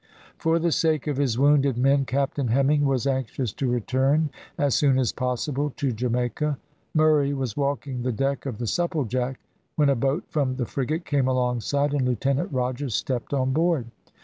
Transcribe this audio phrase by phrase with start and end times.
[0.39, 4.97] For the sake of his wounded men Captain Hemming was anxious to return as soon
[4.97, 6.57] as possible to Jamaica.
[6.95, 9.35] Murray was walking the deck of the Supplejack,
[9.75, 13.91] when a boat from the frigate came alongside, and Lieutenant Rogers stepped on board.